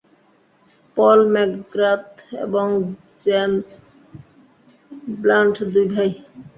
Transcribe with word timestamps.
পল 0.97 1.19
McGrath 1.33 2.07
এবং 2.45 2.67
James 3.19 3.69
Blunt 5.17 5.55
দুই 5.73 5.85
ভাই। 5.93 6.09